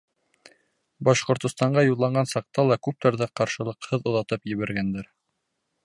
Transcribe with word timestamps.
Башҡортостанға 1.09 1.83
юлланған 1.87 2.31
саҡта 2.31 2.65
ла 2.71 2.79
күптәрҙе 2.89 3.29
ҡаршылыҡһыҙ 3.41 4.11
оҙатып 4.15 4.53
ебәргәндәр. 4.55 5.13